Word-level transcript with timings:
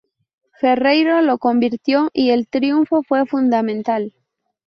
Ferreiro 0.59 1.21
lo 1.21 1.37
convirtió 1.37 2.09
y 2.11 2.31
el 2.31 2.47
triunfo 2.47 3.03
fue 3.03 3.27
fundamental. 3.27 4.13